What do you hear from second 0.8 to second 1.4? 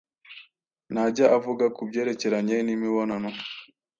Ntajya